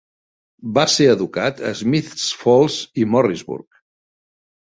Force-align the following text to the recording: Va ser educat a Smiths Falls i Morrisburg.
Va 0.77 0.85
ser 0.93 1.05
educat 1.15 1.61
a 1.71 1.73
Smiths 1.81 2.25
Falls 2.45 2.77
i 3.03 3.07
Morrisburg. 3.17 3.67